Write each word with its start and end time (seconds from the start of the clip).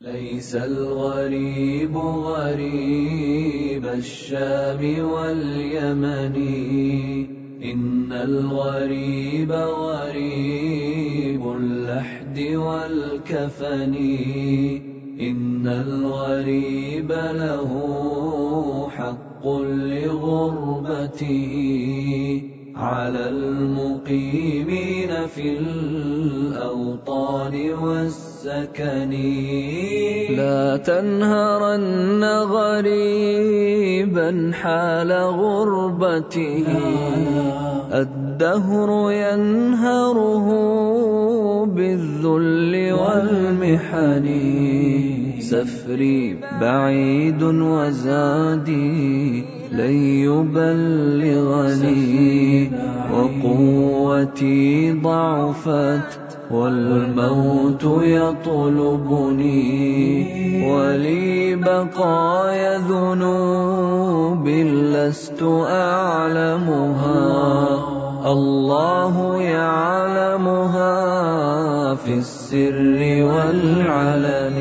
ليس 0.00 0.54
الغريب 0.54 1.96
غريب 1.96 3.86
الشام 3.86 5.12
واليمن. 5.12 6.36
إن 7.64 8.12
الغريب 8.12 9.52
غريب 9.52 11.42
اللحد 11.42 12.40
والكفن. 12.40 13.94
إن 15.20 15.66
الغريب 15.66 17.12
له 17.12 17.70
حق 18.90 19.48
لغربته 19.48 21.42
على 22.76 23.28
المقيمين 23.28 25.26
في 25.26 25.58
الأوطان 25.58 27.70
والسكن 28.36 29.12
لا 30.36 30.76
تنهرن 30.76 32.24
غريبا 32.24 34.30
حال 34.52 35.12
غربته 35.12 36.64
الدهر 37.92 39.12
ينهره 39.12 40.48
بالذل 41.64 42.92
والمحن. 42.92 44.26
سفري 45.40 46.40
بعيد 46.60 47.42
وزادي 47.42 49.44
لن 49.72 49.96
يبلغني. 50.28 51.96
وقوتي 53.12 54.92
ضعفت 54.92 56.25
والموت 56.50 57.84
يطلبني 58.02 59.56
ولي 60.72 61.54
بقايا 61.56 62.78
ذنوب 62.78 64.48
لست 64.48 65.42
أعلمها. 65.68 67.16
الله 68.32 69.36
يعلمها 69.36 70.94
في 71.94 72.14
السر 72.14 72.98
والعلن. 73.24 74.58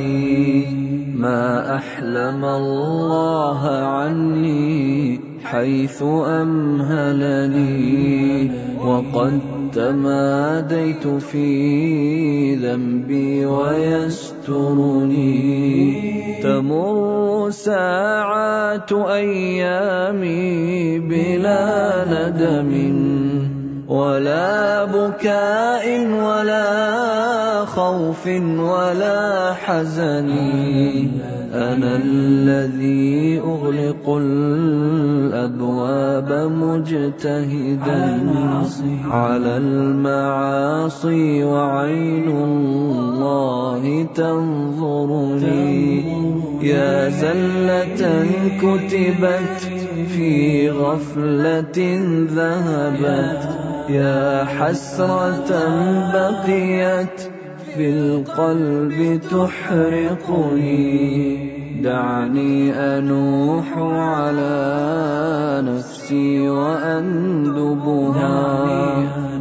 ما 1.17 1.75
أحلم 1.75 2.45
الله 2.45 3.67
عني 3.69 5.19
حيث 5.43 6.03
أمهلني. 6.27 7.85
وقد 8.85 9.39
تماديت 9.73 11.07
في 11.07 12.55
ذنبي 12.55 13.45
ويسترني. 13.45 15.23
تمر 16.43 17.49
ساعات 17.49 18.93
أيامي 18.93 20.99
بلا 20.99 22.05
ندم. 22.07 22.71
ولا 23.87 24.85
بكاء 24.85 26.07
ولا 26.07 27.65
خوف 27.65 28.27
ولا 28.57 29.53
حزن. 29.53 31.34
أنا 31.55 31.95
الذي 32.03 33.39
أغلق 33.39 34.09
الأبواب 35.01 35.71
مجتهدا 36.51 38.19
على 39.11 39.57
المعاصي 39.57 41.43
وعين 41.43 42.27
الله 42.27 44.07
تنظرني. 44.15 46.03
يا 46.61 47.09
زلة 47.09 48.25
كتبت 48.61 49.59
في 50.15 50.69
غفلة 50.69 51.99
ذهبت. 52.35 53.49
يا 53.89 54.43
حسرة 54.43 55.51
بقيت 56.13 57.34
في 57.75 57.89
القلب 57.89 59.21
تحرقني. 59.31 60.95
دعني 61.81 62.73
أنوح 62.73 63.77
على 63.77 65.63
نفسي 65.67 66.49
وأندبها 66.49 68.33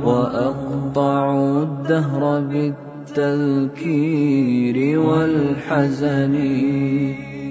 وأقطع 0.05 1.34
الدهر 1.62 2.41
بالتذكير 2.41 4.99
والحزن. 4.99 6.34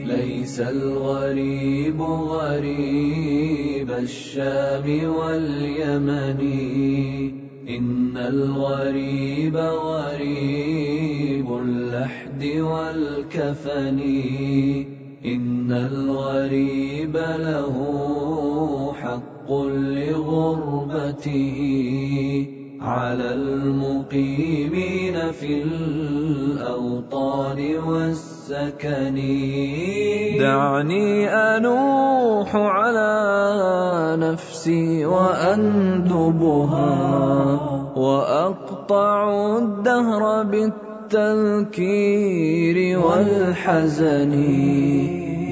ليس 0.05 0.59
الغريب 0.59 2.01
غريب 2.01 3.91
الشام 3.91 5.13
واليمن. 5.15 7.42
إن 7.69 8.17
الغريب 8.17 9.55
غريب 9.55 11.47
اللحد 11.57 12.45
والكفن. 12.45 13.99
إن 15.25 15.71
الغريب 15.71 17.17
له 17.17 17.75
حق 19.01 19.53
لغربته. 19.63 21.43
على 22.83 23.33
المقيمين 23.33 25.15
في 25.31 25.63
الأوطان 25.63 27.59
والسكن. 27.87 29.15
دعني 30.39 31.29
أنوح 31.29 32.55
على 32.55 33.11
نفسي 34.19 35.05
وأندبها 35.05 36.89
وأقطع 37.95 39.57
الدهر 39.57 40.43
بالتذكير 41.11 41.97
والحزن. 42.99 44.33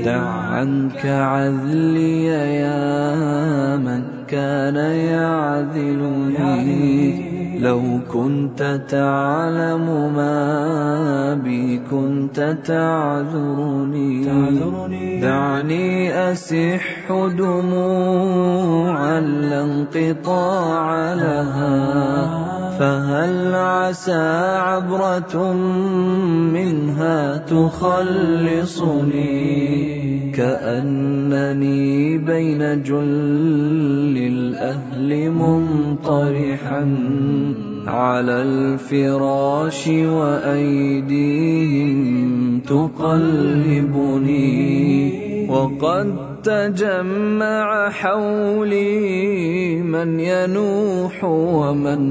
دع 0.05 0.21
عنك 0.21 1.05
عذلي 1.05 2.25
يا 2.25 3.77
من 3.77 4.20
كان 4.31 4.75
يعذلني 4.75 6.41
لو 7.59 7.81
كنت 8.13 8.81
تعلم 8.89 10.13
ما 10.15 11.33
بي 11.43 11.81
كنت 11.91 12.57
تعذرني. 12.65 14.25
دعني 15.21 16.13
أسح 16.31 17.11
دموعا 17.37 19.19
لا 19.19 19.63
انقطاع 19.63 21.13
لها. 21.13 22.50
فهل 22.81 23.55
عسى 23.55 24.57
عبرة 24.57 25.53
منها 26.53 27.37
تخلصني؟ 27.37 29.11
كأنني 30.31 32.17
بين 32.17 32.83
جل 32.83 34.17
الأهل 34.17 35.31
منطرحا 35.31 36.97
على 37.87 38.41
الفراش 38.41 39.87
وأيديهم 39.87 41.01
تقلبني. 42.59 43.91
وقد 45.49 46.30
تجمع 46.43 47.89
حولي 47.89 49.81
من 49.81 50.19
ينوح 50.19 51.23
ومن 51.23 52.01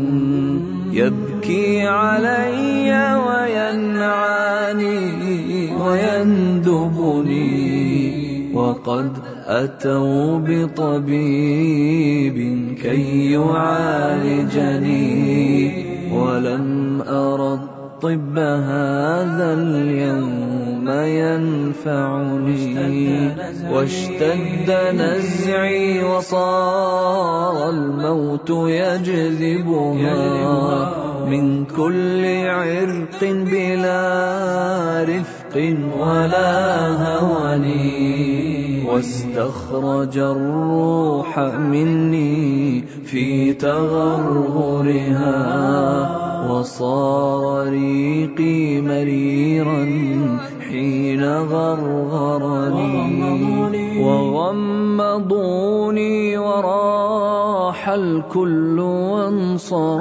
يبكي 0.92 1.86
علي 1.86 2.91
وينعاني 3.26 5.00
ويندبني. 5.82 7.50
وقد 8.54 9.12
أتوا 9.47 10.38
بطبيب 10.38 12.36
كي 12.82 13.32
يعالجني 13.32 14.71
ولم 16.15 17.03
أر 17.09 17.54
الطب 17.54 18.38
هذا 18.38 19.54
اليوم. 19.54 20.59
ينفعني. 21.07 22.71
واشتد 23.72 24.71
نزعي 24.95 26.04
وصار 26.04 27.71
الموت 27.71 28.51
يجذبها. 28.51 30.10
من 31.27 31.65
كل 31.65 32.25
عرق 32.47 33.22
بلا 33.22 34.01
رفق 35.09 35.77
ولا 36.01 36.89
هوني 37.19 38.84
واستخرج 38.87 40.19
الروح 40.19 41.39
مني 41.39 42.84
في 43.04 43.53
تغرغرها. 43.53 45.01
وصار 46.51 47.69
ريقي 47.69 48.81
مريرا 48.81 49.84
حين 50.70 51.24
غرغرني 51.24 52.90
وغمضوني. 54.04 56.38
وراح 56.38 57.88
الكل 57.88 58.80
وانصرفوا. 58.80 59.96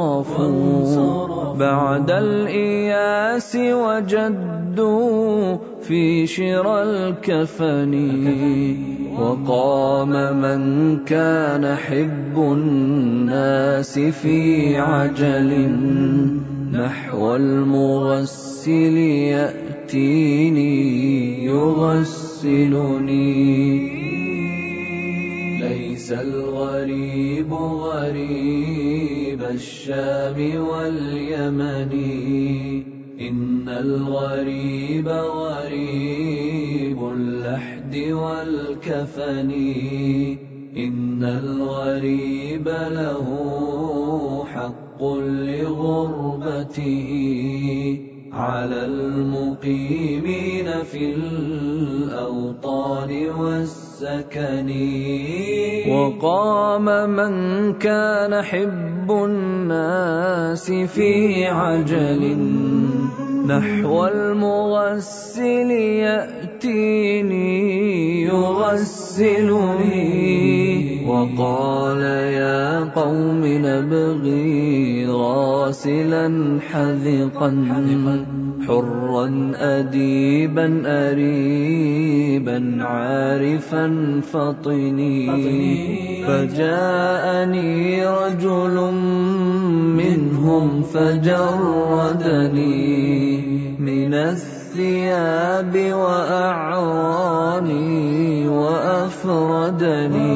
بعد 1.55 2.11
الإياس 2.11 3.55
وجدوا 3.55 5.57
في 5.81 6.27
شرى 6.27 6.83
الكفن. 6.83 7.93
وقام 9.19 10.41
من 10.41 10.97
كان 11.05 11.75
حب 11.75 12.37
الناس 12.37 13.99
في 13.99 14.77
عجل. 14.77 16.38
نحو 16.79 17.35
المغسل 17.35 18.97
يأتيني 19.07 20.75
يغسلني. 21.45 23.39
ليس 25.59 26.11
الغريب 26.11 27.53
غريب 27.53 29.43
الشام 29.43 30.67
واليمن. 30.67 31.91
إن 33.21 33.69
الغريب 33.69 35.07
غريب 35.07 37.09
اللحد 37.13 37.95
والكفن. 37.95 39.51
إن 40.77 41.23
الغريب 41.23 42.67
له 42.67 43.25
حق 44.53 45.03
لغربته 46.69 47.99
على 48.33 48.85
المقيمين 48.85 50.65
في 50.91 51.13
الأوطان 51.13 53.11
والسكن. 53.29 54.69
وقام 55.89 56.85
من 57.09 57.33
كان 57.73 58.41
حب 58.41 59.11
الناس 59.11 60.71
في 60.71 61.45
عجل 61.45 62.37
نحو 63.47 64.05
المغسل 64.05 65.71
يأتيني 66.05 67.49
يغسلني. 68.21 69.79
وقال 71.09 72.01
يا 72.37 72.79
قوم 72.79 73.41
نبغي 73.43 75.05
غاسلا 75.09 76.27
حذقا 76.71 77.49
حرا 78.67 79.51
أديبا 79.55 80.83
أريبا 80.85 82.77
عارفا 82.79 83.85
فطني. 84.31 85.27
فجاءني 86.27 88.05
رجل 88.05 88.75
منهم 90.01 90.81
فجردني 90.81 92.19
من 93.79 94.13
الثياب 94.13 95.73
وأعراني 95.93 97.19
وأفردني. 98.47 100.28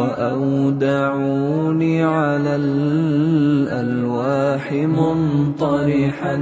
وأودعوني 0.00 2.02
على 2.02 2.56
الألواح 2.56 4.72
منطرحا 4.72 6.38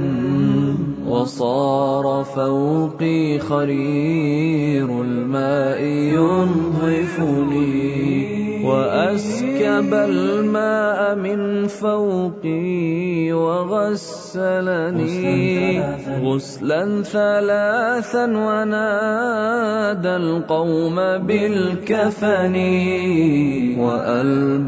وصار 1.07 2.25
فوقي 2.35 3.39
خرير 3.39 5.01
الماء 5.01 5.83
ينظفني. 6.15 8.28
وأسكب 8.69 9.93
الماء 9.93 11.15
من 11.15 11.67
فوقي 11.67 13.33
وغسلني 13.33 15.09
غسلا 16.23 17.03
ثلاثا 17.03 18.25
ونادى 18.25 20.15
القوم 20.15 20.95
بالكفن 21.17 22.55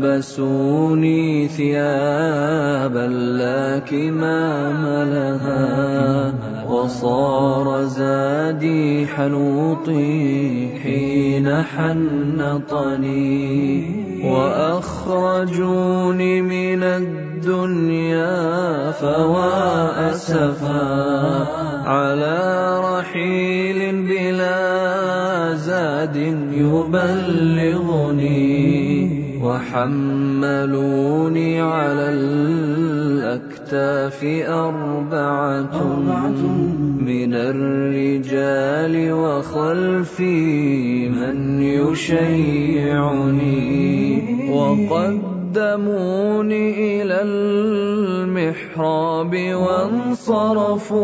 وألبسوني 0.02 1.48
ثيابا 1.48 3.08
لا 3.38 3.80
كمام 3.80 4.84
لها 5.14 6.34
وصار 6.72 7.84
زادي 7.84 9.08
حنوطي 9.08 10.68
حين 10.84 11.64
حنطني 11.64 13.12
وأخرجوني 14.24 15.62
من 16.42 16.84
الدنيا 16.84 18.32
فوا 18.92 20.10
أسفا 20.10 21.48
على 21.86 22.80
رحيل 22.86 24.08
بلا 24.08 25.56
زاد 25.56 26.16
يبلغني. 26.52 27.82
وحملوني 29.44 31.12
على 31.62 32.10
الأكتاف 33.52 34.24
أربعة 34.48 35.84
من 37.00 37.34
الرجال 37.34 39.14
وخلفي 39.14 41.10
من 41.10 41.62
يشيعني 41.62 43.42
وقدموني 44.52 46.22
إلى 47.02 47.22
المحراب 48.42 49.34
وانصرفوا 49.66 50.98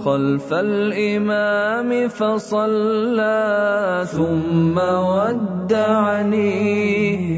خلف 0.00 0.52
الإمام 0.52 2.08
فصلى 2.08 4.04
ثم 4.10 4.78
ودعني 4.78 6.46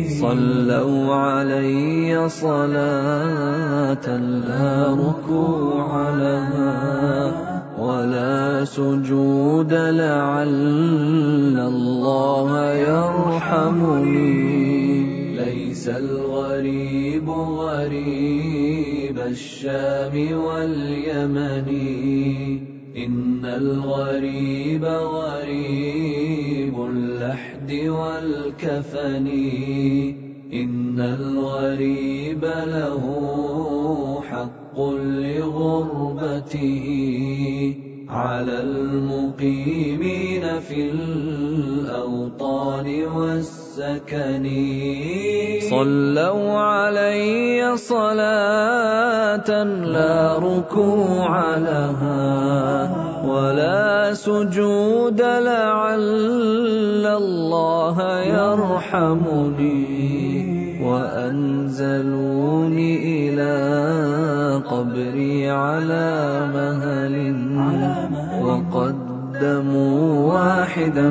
صلوا 0.09 1.15
علي 1.15 2.29
صلاة 2.29 4.07
لا 4.47 4.95
ركوع 4.95 6.11
لها 6.11 7.33
ولا 7.79 8.65
سجود 8.65 9.73
لعل 9.73 11.59
الله 11.59 12.73
يرحمني. 12.75 14.27
ليس 15.37 15.89
الغريب 15.89 17.31
غريب 17.31 18.56
الشام 19.27 20.45
واليمن. 20.45 21.69
إن 22.97 23.45
الغريب 23.45 24.85
غريب 24.85 26.91
اللحد 26.91 27.73
والكفن. 27.73 29.27
إن 30.53 31.01
الغريب 31.01 32.45
له 32.45 33.03
حق 34.31 34.81
لغربته. 35.01 36.87
على 38.09 38.63
المقيمين 38.63 40.61
في 40.61 40.91
الأوطان 40.91 43.05
والسكن. 43.05 44.51
صلوا 45.71 46.59
علي 46.59 47.77
لا 49.51 50.39
ركوع 50.39 51.57
لها 51.57 52.91
ولا 53.27 54.15
سجود 54.15 55.21
لعل 55.21 57.07
الله 57.07 58.21
يرحمني 58.21 60.07
وأنزلوني 60.83 62.91
إلى 63.29 63.55
قبري 64.71 65.51
على 65.51 66.11
مهل 66.55 67.17
وقدموا 68.43 70.33
واحدا 70.33 71.09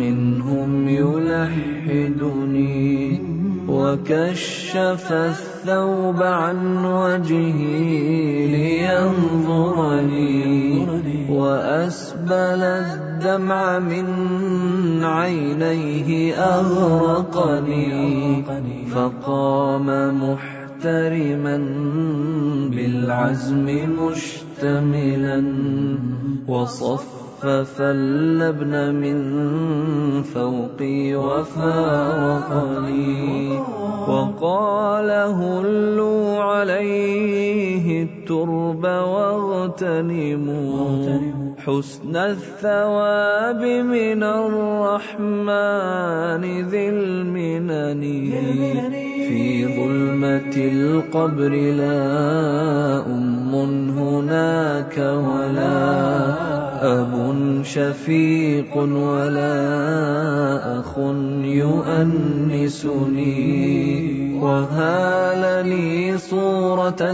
منهم 0.00 0.88
يلحدني 0.88 2.53
وكشف 3.94 5.12
الثوب 5.12 6.22
عن 6.22 6.84
وجهي 6.84 8.46
لينظرني 8.86 10.16
وأسبل 11.30 12.62
الدمع 12.62 13.78
من 13.78 14.06
عينيه 15.04 16.34
أغرقني 16.34 17.94
فقام 18.94 19.86
محترما 20.22 21.56
بالعزم 22.70 23.66
مشتملا 23.98 25.44
وصفف 26.48 27.23
اللبن 27.80 28.94
من 28.94 29.18
فوقي 30.22 31.14
وفارقني 31.14 31.74
وقال 34.08 35.10
هلوا 35.10 36.38
عليه 36.38 38.02
الترب 38.02 38.84
واغتنموا. 38.84 40.08
حسن 41.58 42.16
الثواب 42.16 43.62
من 43.64 44.22
الرحمن 44.22 45.48
ذي 46.68 46.88
المنن. 46.88 48.02
في 49.28 49.66
ظلمة 49.66 50.54
القبر 50.56 51.48
لا 51.48 53.06
أم 53.06 53.23
شفيق 57.74 58.76
ولا 58.76 60.80
أخ 60.80 60.98
يؤنسني. 61.44 63.24
وهالني 64.42 66.18
صورة 66.18 67.04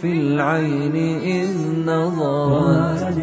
في 0.00 0.04
العين 0.04 1.20
إذ 1.20 1.50
نظرت. 1.86 3.18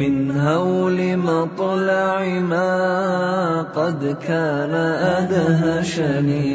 من 0.00 0.30
هول 0.30 1.16
مطلع 1.16 2.40
ما 2.40 3.62
قد 3.62 4.16
كان 4.28 4.74
أدهشني. 5.20 6.52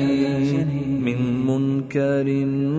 من 1.02 1.48
منكر 1.48 2.26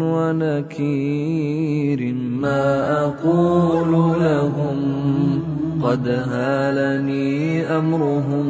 ونكير 0.02 2.14
ما 2.14 3.04
أقول 3.04 3.92
لهم. 4.23 5.48
قد 5.83 6.09
هالني 6.09 7.65
أمرهم 7.67 8.47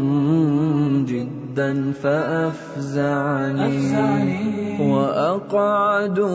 جدا 1.08 1.92
فأفزعني 1.92 3.78
وأقعدوني 4.80 6.34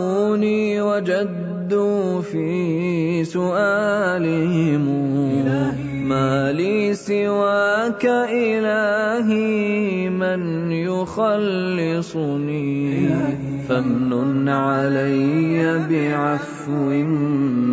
وجدوا 1.74 2.22
في 2.22 3.24
سؤالهم 3.24 4.84
ما 6.08 6.52
لي 6.52 6.94
سواك 6.94 8.06
إلهي 8.30 10.08
من 10.10 10.72
يخلصني 10.72 12.28
فامنن 13.68 14.48
علي 14.48 15.78
بعفو 15.90 16.90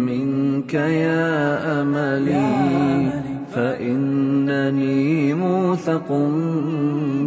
منك 0.10 0.74
يا 0.74 1.82
أملي 1.82 3.12
فإنني 3.54 5.34
موثق 5.34 6.12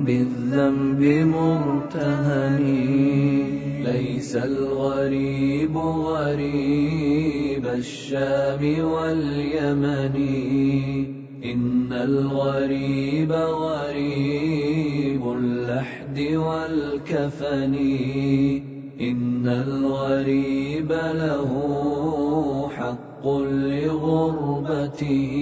بالذنب 0.07 1.03
مرتهني 1.35 2.95
ليس 4.25 4.37
الغريب 4.37 5.77
غريب 5.77 7.67
الشام 7.67 8.85
واليمن. 8.85 10.17
إن 11.45 11.93
الغريب 11.93 13.33
غريب 13.33 15.33
اللحد 15.33 16.21
والكفن. 16.21 17.75
إن 19.01 19.49
الغريب 19.49 20.93
له 20.93 21.51
حق 22.77 23.39
لغربته. 23.39 25.33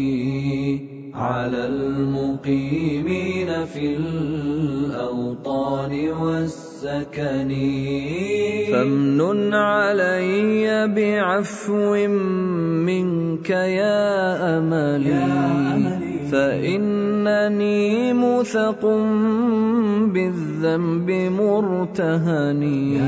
على 1.15 1.67
المقيمين 1.67 3.65
في 3.65 3.97
الأوطان 3.97 6.12
والسكن 6.83 7.51
فامنن 8.73 9.55
علي 9.55 10.89
بعفو 10.89 11.95
منك 12.87 13.51
يا 13.51 14.59
أملي. 14.59 15.23
فإنني 16.33 18.12
مثق 18.12 18.87
بالذنب 20.15 21.11
مرتهني. 21.41 22.99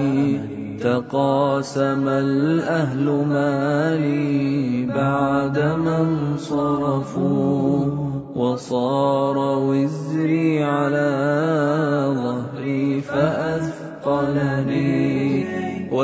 تقاسم 0.81 2.09
الأهل 2.09 3.07
مالي 3.29 4.87
بعد 4.87 5.59
من 5.59 6.37
صرفوا. 6.37 7.91
وصار 8.37 9.54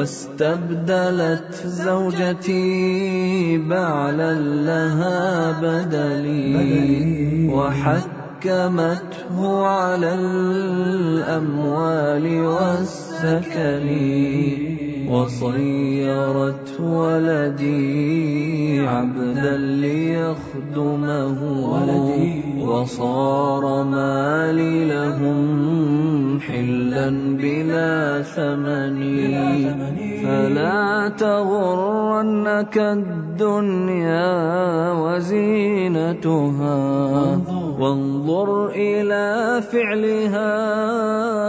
واستبدلت 0.01 1.67
زوجتي 1.67 3.59
بعلا 3.59 4.35
لها 4.41 5.53
بدلي 5.61 7.49
وحكمته 7.53 9.67
على 9.67 10.15
الأموال 10.15 11.27
والسكن 12.47 13.89
وصيرت 15.09 16.81
ولدي 16.81 18.81
عبدا 18.81 19.57
ليخدمه 19.57 21.39
وصار 22.61 23.85
مالي 23.85 24.85
لهم 24.85 26.39
حلا 26.91 27.11
بلا 27.37 28.23
ثمن. 28.23 29.01
فلا 30.25 31.09
تغرنك 31.09 32.79
الدنيا 32.79 34.33
وزينتها. 34.93 36.77
وانظر 37.81 38.69
إلى 38.69 39.61
فعلها 39.73 40.53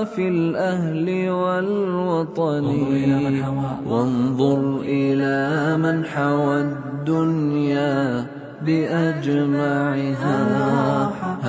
في 0.04 0.28
الأهل 0.28 1.30
والوطن. 1.30 2.66
وانظر 3.90 4.80
إلى 4.84 5.78
من 5.78 6.06
حوى 6.06 6.62
الدنيا 6.62 8.26
بأجمعها. 8.66 10.32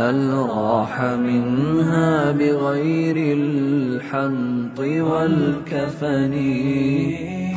هل 0.03 0.33
راح 0.33 1.03
منها 1.03 2.33
بغير 2.33 3.37
الحنط 3.39 4.79
والكفن؟ 4.79 6.33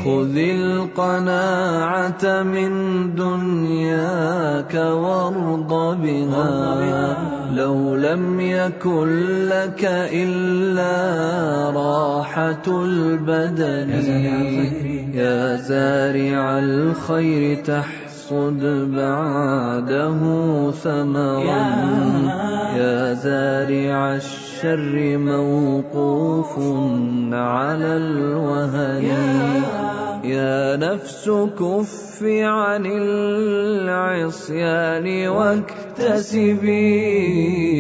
خذ 0.06 0.38
القناعة 0.38 2.44
من 2.44 2.72
دنياك 3.16 4.74
وارض 4.74 6.02
بها. 6.02 7.18
لو 7.56 7.96
لم 7.96 8.40
يكن 8.40 9.08
لك 9.50 9.86
إلا 10.14 10.96
راحة 11.70 12.64
البدن. 12.68 13.90
يا 15.14 15.56
زارع 15.56 16.60
الخير 16.60 17.64
تحت 17.64 18.05
تحصد 18.26 18.92
بعده 18.96 20.22
ثمرا. 20.72 21.66
يا 22.78 23.14
زارع 23.14 24.16
الشر 24.16 25.18
موقوف 25.18 26.60
على 27.34 27.98
الوهن. 27.98 29.06
يا 30.30 30.76
نفس 30.76 31.30
كف 31.60 32.24
عن 32.24 32.86
العصيان 32.86 33.68
واكتسبي 35.28 36.96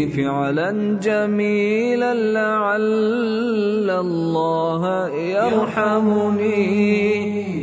فعلا 0.07 0.99
جميلا 1.01 2.13
لعل 2.13 3.89
الله 3.89 5.09
يرحمني. 5.09 6.55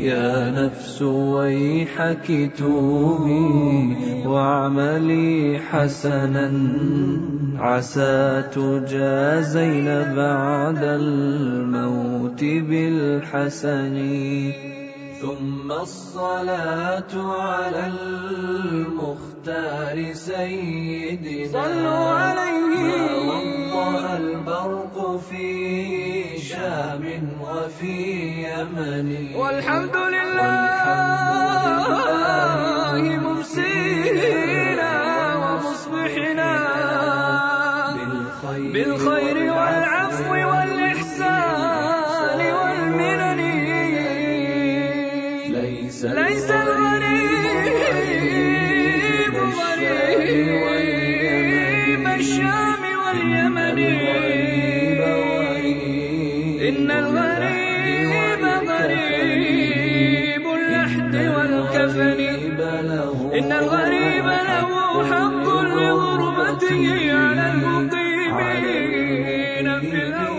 يا 0.06 0.50
نفس 0.50 1.02
ويحك 1.02 2.50
توبي 2.58 3.96
واعملي 4.26 5.58
حسنا. 5.70 6.52
عسى 7.58 8.42
تجازين 8.54 9.84
بعد 10.16 10.82
الموت. 10.82 12.21
بالحسن 12.40 13.96
ثم 15.20 15.72
الصلاة 15.72 17.12
على 17.40 17.92
المختار 18.66 20.12
سيدنا 20.12 21.52
صلوا 21.52 22.08
عليه. 22.08 22.52
وضأ 23.72 24.16
البرق 24.16 25.20
في 25.30 26.38
شام 26.38 27.04
وفي 27.42 27.96
يمن. 28.42 29.34
والحمد 29.36 30.01
واليمن 53.72 55.08
إن 56.68 56.90
الغريب 56.90 58.42
غريب 58.68 60.44
اللحد 60.58 61.14
والكفن. 61.34 62.20
إن 63.38 63.50
الغريب 63.52 64.26
له 64.26 64.68
حق 65.10 65.46
لغربته 65.62 66.84
على 67.12 67.44
المقيمين 68.32 68.86
في 69.80 69.98
الأرض 70.06 70.31